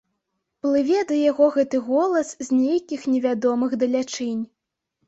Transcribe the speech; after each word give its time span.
Плыве 0.65 1.01
да 1.11 1.17
яго 1.31 1.51
гэты 1.57 1.83
голас 1.91 2.33
з 2.49 2.63
нейкіх 2.63 3.01
невядомых 3.13 3.79
далячынь. 3.87 4.43